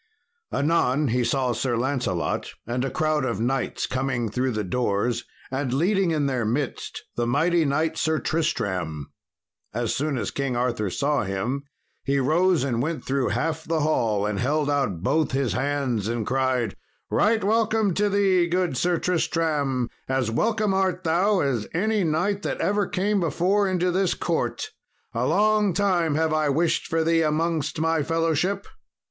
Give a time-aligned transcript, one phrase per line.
[0.51, 5.71] Anon he saw Sir Lancelot and a crowd of knights coming through the doors and
[5.71, 9.11] leading in their midst the mighty knight, Sir Tristram.
[9.75, 11.65] As soon as King Arthur saw him,
[12.03, 16.07] he rose up and went through half the hall, and held out both his hands
[16.07, 16.75] and cried,
[17.11, 22.59] "Right welcome to thee, good Sir Tristram, as welcome art thou as any knight that
[22.59, 24.71] ever came before into this court.
[25.13, 28.65] A long time have I wished for thee amongst my fellowship."